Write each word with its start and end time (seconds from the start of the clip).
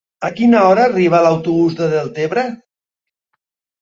A 0.27 0.29
quina 0.37 0.61
hora 0.69 0.85
arriba 0.91 1.21
l'autobús 1.27 1.77
de 1.81 1.91
Deltebre? 1.93 2.47